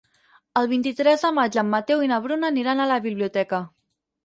[0.61, 3.65] El vint-i-tres de maig en Mateu i na Bruna aniran a la biblioteca.